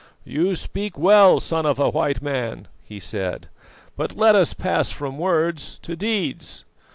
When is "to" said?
5.83-5.95